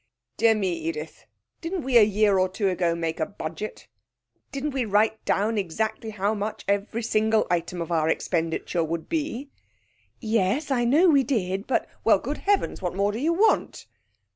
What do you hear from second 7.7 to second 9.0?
of our expenditure